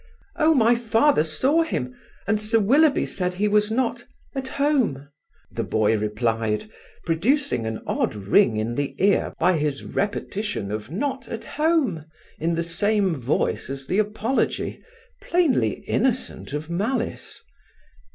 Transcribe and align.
"Oh! 0.35 0.55
my 0.55 0.73
father 0.73 1.23
saw 1.23 1.61
him, 1.61 1.93
and 2.25 2.41
Sir 2.41 2.57
Willoughby 2.59 3.05
said 3.05 3.35
he 3.35 3.47
was 3.47 3.69
not 3.69 4.03
at 4.33 4.47
home," 4.47 5.09
the 5.51 5.63
boy 5.63 5.95
replied, 5.95 6.67
producing 7.05 7.67
an 7.67 7.83
odd 7.85 8.15
ring 8.15 8.57
in 8.57 8.73
the 8.73 8.95
ear 8.97 9.31
by 9.39 9.59
his 9.59 9.83
repetition 9.83 10.71
of 10.71 10.89
"not 10.89 11.27
at 11.27 11.45
home" 11.45 12.05
in 12.39 12.55
the 12.55 12.63
same 12.63 13.15
voice 13.15 13.69
as 13.69 13.85
the 13.85 13.99
apology, 13.99 14.81
plainly 15.21 15.83
innocent 15.85 16.51
of 16.53 16.67
malice. 16.67 17.39